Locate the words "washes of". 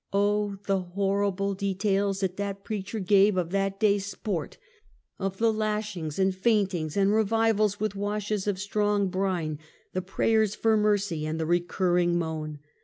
7.95-8.57